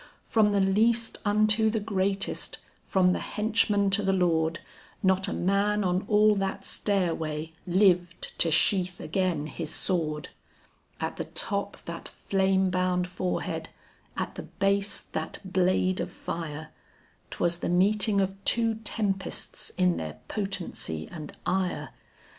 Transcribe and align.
From 0.25 0.51
the 0.51 0.59
least 0.59 1.19
unto 1.25 1.69
the 1.69 1.79
greatest, 1.79 2.57
from 2.87 3.13
the 3.13 3.19
henchman 3.19 3.91
to 3.91 4.01
the 4.01 4.11
lord, 4.11 4.59
Not 5.03 5.27
a 5.27 5.31
man 5.31 5.83
on 5.83 6.05
all 6.07 6.33
that 6.37 6.65
stairway 6.65 7.53
lived 7.67 8.33
to 8.39 8.49
sheath 8.49 8.99
again 8.99 9.45
his 9.45 9.69
sword. 9.71 10.29
At 10.99 11.17
the 11.17 11.25
top 11.25 11.83
that 11.85 12.07
flame 12.07 12.71
bound 12.71 13.05
forehead, 13.05 13.69
at 14.17 14.33
the 14.33 14.41
base 14.57 15.01
that 15.11 15.37
blade 15.45 15.99
of 15.99 16.09
fire 16.11 16.69
'Twas 17.29 17.57
the 17.59 17.69
meeting 17.69 18.21
of 18.21 18.43
two 18.43 18.79
tempests 18.83 19.69
in 19.77 19.97
their 19.97 20.17
potency 20.27 21.07
and 21.11 21.37
ire. 21.45 21.89